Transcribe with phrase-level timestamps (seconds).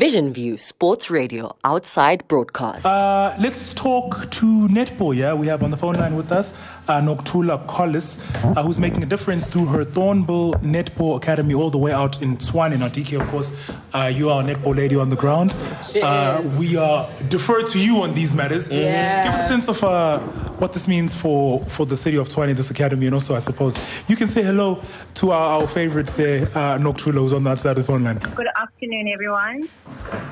[0.00, 2.86] Vision View Sports Radio outside broadcast.
[2.86, 5.14] Uh, let's talk to netball.
[5.14, 6.54] Yeah, we have on the phone line with us
[6.88, 11.76] uh, Nokuthula Collis, uh, who's making a difference through her Thornbill Netball Academy all the
[11.76, 13.52] way out in Tshwane Now, DK, of course,
[13.92, 15.54] uh, you are a netball lady on the ground.
[16.02, 18.70] Uh, we uh, defer to you on these matters.
[18.70, 19.24] Yeah.
[19.24, 20.18] Give us a sense of uh,
[20.60, 23.78] what this means for, for the city of Tshwane, this academy, and also, I suppose,
[24.08, 24.82] you can say hello
[25.14, 28.04] to our, our favorite there, uh, Nokuthula, who's on the other side of the phone
[28.04, 28.18] line.
[28.18, 29.68] Good afternoon, everyone.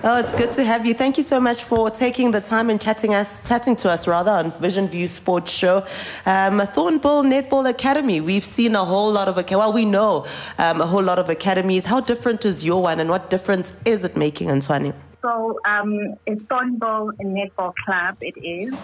[0.05, 0.93] Oh, it's good to have you.
[0.93, 4.31] Thank you so much for taking the time and chatting us, chatting to us rather
[4.31, 5.79] on Vision View Sports Show.
[6.27, 8.21] Um, Thornbill Netball Academy.
[8.21, 10.27] We've seen a whole lot of aca- well, we know
[10.59, 11.87] um, a whole lot of academies.
[11.87, 14.95] How different is your one, and what difference is it making in Tshwane?
[15.23, 18.19] So, um, it's Thornbill Netball Club.
[18.21, 18.75] It is.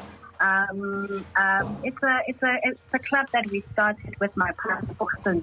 [0.45, 4.95] Um, um, it's a it's a it's a club that we started with my partner
[5.01, 5.43] Boxen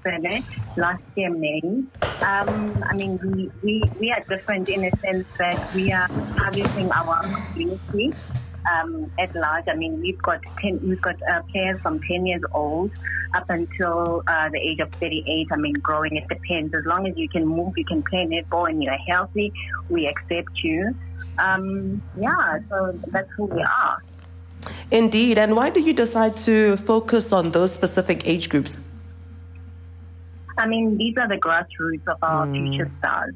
[0.78, 1.62] last year May.
[2.28, 6.90] Um, I mean we, we we are different in a sense that we are targeting
[6.92, 7.20] our
[7.52, 8.14] community
[8.72, 9.66] um, at large.
[9.68, 12.92] I mean we've got ten, we've got uh, players from ten years old
[13.36, 15.48] up until uh, the age of thirty eight.
[15.52, 16.76] I mean growing it depends.
[16.76, 19.52] As long as you can move, you can play netball, and you're healthy,
[19.90, 20.94] we accept you.
[21.40, 23.98] Um, yeah, so that's who we are.
[24.92, 25.38] Indeed.
[25.38, 28.78] And why do you decide to focus on those specific age groups?
[30.58, 33.34] I mean, these are the grassroots of our future stars.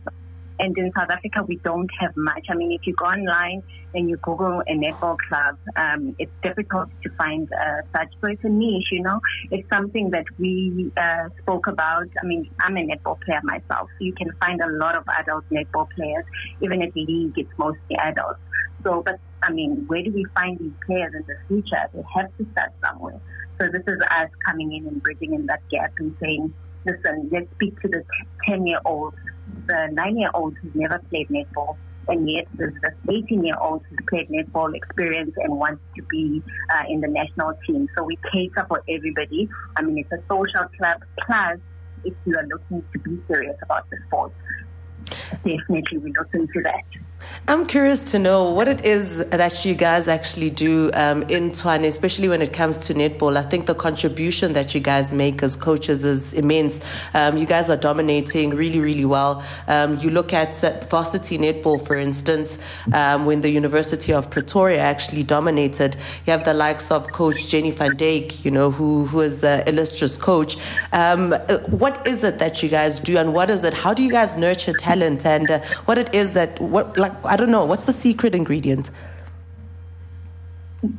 [0.60, 2.46] And in South Africa, we don't have much.
[2.50, 3.62] I mean, if you go online
[3.94, 8.14] and you Google a netball club, um, it's difficult to find uh, such.
[8.22, 9.20] So it's a niche, you know.
[9.52, 12.08] It's something that we uh, spoke about.
[12.22, 13.90] I mean, I'm a netball player myself.
[14.00, 16.26] You can find a lot of adult netball players.
[16.62, 18.40] Even at the league, it's mostly adults.
[18.84, 21.88] So, but I mean, where do we find these players in the future?
[21.94, 23.22] They have to start somewhere.
[23.60, 26.54] So this is us coming in and bridging in that gap and saying,
[26.86, 28.04] listen, let's speak to the
[28.48, 29.14] 10 year old,
[29.68, 31.78] the 9 year olds who've never played netball.
[32.08, 36.42] And yet, there's this 18 year old who's played netball experience and wants to be
[36.72, 37.88] uh, in the national team.
[37.96, 39.48] So we cater for everybody.
[39.76, 41.04] I mean, it's a social club.
[41.26, 41.60] Plus,
[42.04, 44.34] if you are looking to be serious about the sport,
[45.44, 46.84] definitely we look into that.
[47.48, 51.86] I'm curious to know what it is that you guys actually do um, in Tshwane,
[51.86, 53.38] especially when it comes to netball.
[53.38, 56.80] I think the contribution that you guys make as coaches is immense.
[57.14, 59.44] Um, you guys are dominating really, really well.
[59.68, 62.58] Um, you look at varsity netball, for instance,
[62.94, 65.98] um, when the University of Pretoria actually dominated.
[66.26, 69.68] You have the likes of Coach Jenny van Dyk, you know, who who is an
[69.68, 70.58] illustrious coach.
[70.94, 71.34] Um,
[71.70, 73.76] what is it that you guys do, and what is it?
[73.76, 77.38] How do you guys nurture talent, and uh, what it is that what like I
[77.38, 78.92] don't know, what's the secret ingredient?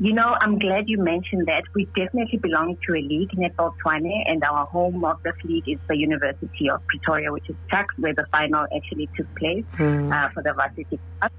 [0.00, 1.62] You know, I'm glad you mentioned that.
[1.74, 5.78] We definitely belong to a league, Netball Tshwane, and our home of this league is
[5.88, 10.42] the University of Pretoria, which is Tuks, where the final actually took place uh, for
[10.42, 11.32] the varsity club.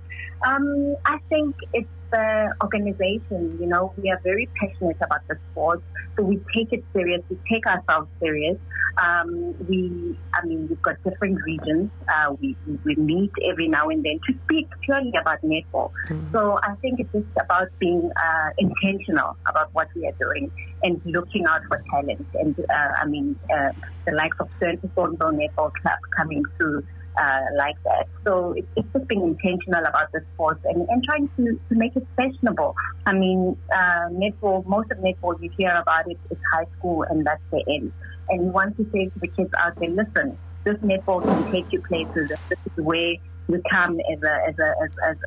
[0.46, 3.58] Um, I think it's the organization.
[3.60, 5.82] You know, we are very passionate about the sport,
[6.16, 7.22] so we take it serious.
[7.30, 8.58] We take ourselves serious.
[9.04, 11.92] Um, we, I mean, we've got different regions.
[12.08, 15.92] Uh, we, we meet every now and then to speak purely about netball.
[16.32, 21.00] So I think it's just about being uh, intentional about what we are doing and
[21.06, 22.26] looking out for talent.
[22.34, 23.72] And uh, I mean, uh,
[24.08, 26.84] the likes of Thornbill Netball Club coming through
[27.20, 28.08] uh, like that.
[28.24, 31.96] So it, it's just being intentional about the sport and, and trying to, to make
[31.96, 32.76] it fashionable.
[33.06, 37.26] I mean, uh, netball, most of netball you hear about it is high school and
[37.26, 37.92] that's the end.
[38.30, 41.72] And you want to say to the kids out there, listen, this netball can take
[41.72, 42.30] you places.
[42.50, 43.16] This is where
[43.48, 45.18] you come as a, as a, as, as,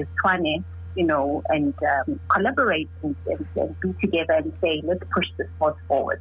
[0.00, 0.64] as Tshwane,
[0.96, 5.46] you know, and um, collaborate and, and, and be together and say, let's push the
[5.56, 6.20] sport forward.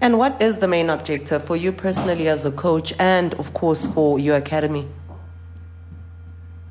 [0.00, 3.86] And what is the main objective for you personally as a coach, and of course
[3.86, 4.88] for your academy?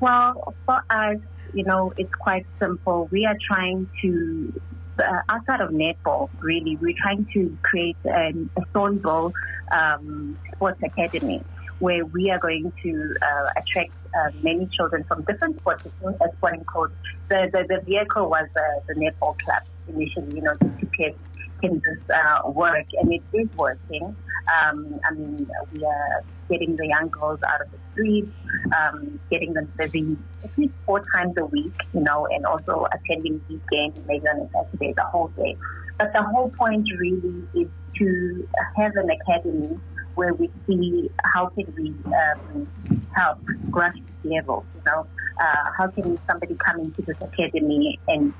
[0.00, 1.18] Well, for us,
[1.52, 3.08] you know, it's quite simple.
[3.10, 4.60] We are trying to,
[4.98, 9.32] uh, outside of netball, really, we're trying to create an, a Thornbill
[9.70, 11.42] um, Sports Academy
[11.80, 16.64] where we are going to uh, attract uh, many children from different sports, a sporting
[16.64, 16.90] coach.
[17.28, 21.16] The, the, the vehicle was uh, the netball club initially, you know, to get
[21.62, 24.16] can this uh, work, and it is working.
[24.48, 28.32] Um, I mean, we are getting the young girls out of the streets,
[28.76, 33.40] um, getting them busy at least four times a week, you know, and also attending
[33.48, 35.56] these games maybe on a Saturday the whole day.
[35.98, 37.68] But the whole point really is
[37.98, 39.76] to have an academy
[40.14, 42.66] where we see how can we um,
[43.14, 43.38] help
[43.70, 45.06] grassroots level, you know,
[45.40, 48.34] uh, how can somebody come into this academy and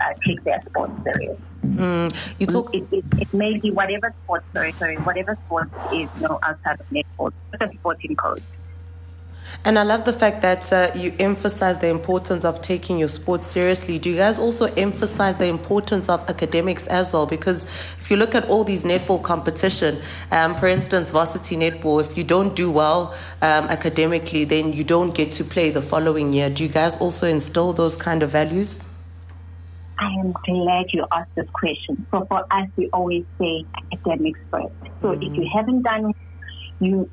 [0.00, 1.38] uh, take their sport serious.
[1.64, 2.74] Mm, you talk.
[2.74, 6.80] It, it, it may be whatever sport, sorry, sorry, whatever sport is, you know, outside
[6.80, 8.42] of netball, just a sporting coach.
[9.64, 13.44] And I love the fact that uh, you emphasize the importance of taking your sport
[13.44, 13.98] seriously.
[13.98, 17.26] Do you guys also emphasize the importance of academics as well?
[17.26, 17.66] Because
[17.98, 20.00] if you look at all these netball competition,
[20.30, 25.14] um, for instance, varsity netball, if you don't do well um, academically, then you don't
[25.14, 26.50] get to play the following year.
[26.50, 28.76] Do you guys also instill those kind of values?
[29.98, 32.06] I am glad you asked this question.
[32.10, 34.74] So for us, we always say academics first.
[35.00, 35.22] So mm-hmm.
[35.22, 36.12] if you haven't done
[36.80, 37.08] you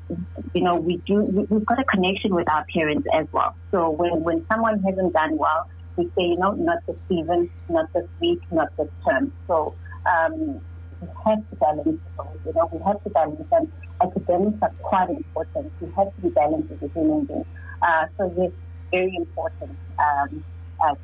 [0.52, 3.54] you know we do we, have got a connection with our parents as well.
[3.70, 7.92] So when when someone hasn't done well, we say you know not this season, not
[7.92, 9.32] this week, not this term.
[9.46, 9.74] So
[10.06, 10.60] um,
[11.00, 12.00] we have to balance
[12.44, 13.72] You know we have to balance and
[14.02, 15.72] academics are quite important.
[15.80, 17.46] We have to be balanced as a human being.
[17.80, 18.54] Uh, so it's
[18.90, 20.44] very important um,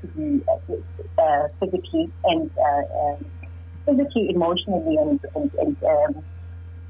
[0.01, 3.25] to be uh, uh physically and uh, um,
[3.87, 6.25] physically, emotionally, and, and, and um,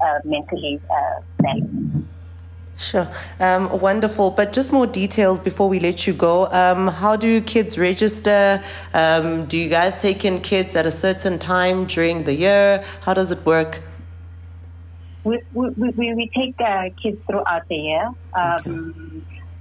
[0.01, 1.21] uh, mentally uh,
[2.77, 3.07] Sure.
[3.39, 4.31] Um, wonderful.
[4.31, 6.47] But just more details before we let you go.
[6.51, 8.63] Um, how do kids register?
[8.93, 12.83] Um, do you guys take in kids at a certain time during the year?
[13.01, 13.81] How does it work?
[15.23, 18.09] We, we, we, we take uh, kids throughout the year.
[18.35, 18.71] Okay.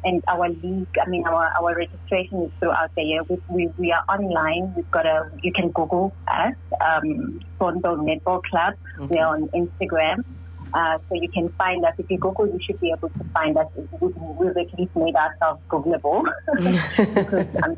[0.02, 3.22] And our league, I mean, our, our registration is throughout the year.
[3.24, 4.72] We, we, we are online.
[4.74, 8.74] We've got a, you can Google us, um, Thornbill Netball Club.
[8.98, 10.24] We are on Instagram.
[10.72, 11.94] Uh, so you can find us.
[11.98, 13.66] If you Google, you should be able to find us.
[14.00, 16.24] We, we've at least made ourselves Googleable.
[16.56, 17.74] because, um,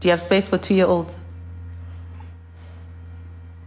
[0.00, 1.16] Do you have space for two-year-olds?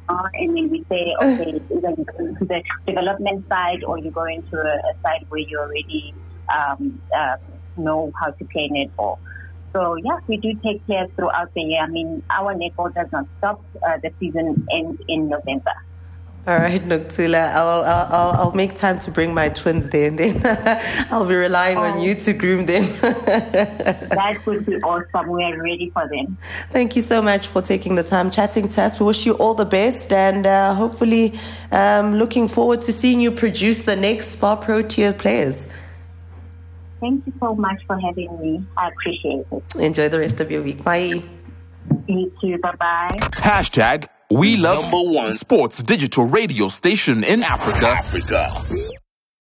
[0.08, 4.10] Uh, and then we say, okay, either you go into the development side or you
[4.10, 6.14] go into a, a side where you're already
[6.54, 7.38] um, uh,
[7.78, 9.18] know how to play netball.
[9.74, 11.82] So yes, we do take players throughout the year.
[11.82, 13.64] I mean, our netball does not stop.
[13.86, 15.74] Uh, the season ends in November.
[16.48, 20.42] All right, Nokuthula, I'll, I'll, I'll make time to bring my twins there and then
[21.12, 22.86] I'll be relying oh, on you to groom them.
[23.02, 25.30] that would be awesome.
[25.30, 26.38] We are ready for them.
[26.72, 29.00] Thank you so much for taking the time chatting to us.
[29.00, 31.38] We wish you all the best and uh, hopefully
[31.72, 35.68] um, looking forward to seeing you produce the next Spar Protea players.
[37.00, 38.64] Thank you so much for having me.
[38.78, 39.76] I appreciate it.
[39.76, 40.84] Enjoy the rest of your week.
[40.84, 41.24] Bye.
[42.08, 42.58] You too.
[42.58, 43.18] Bye bye.
[43.32, 47.88] Hashtag we love number one sports digital radio station in Africa.
[47.88, 48.79] Africa.